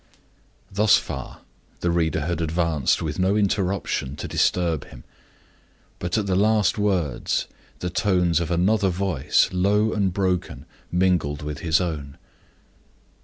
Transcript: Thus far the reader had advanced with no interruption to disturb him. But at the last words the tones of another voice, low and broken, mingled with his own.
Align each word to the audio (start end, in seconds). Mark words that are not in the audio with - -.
Thus 0.71 0.97
far 0.97 1.41
the 1.81 1.91
reader 1.91 2.21
had 2.21 2.41
advanced 2.41 3.03
with 3.03 3.19
no 3.19 3.35
interruption 3.35 4.15
to 4.15 4.27
disturb 4.27 4.85
him. 4.85 5.03
But 5.99 6.17
at 6.17 6.25
the 6.25 6.35
last 6.35 6.79
words 6.79 7.45
the 7.81 7.91
tones 7.91 8.39
of 8.39 8.49
another 8.49 8.89
voice, 8.89 9.47
low 9.53 9.93
and 9.93 10.11
broken, 10.11 10.65
mingled 10.91 11.43
with 11.43 11.59
his 11.59 11.79
own. 11.79 12.17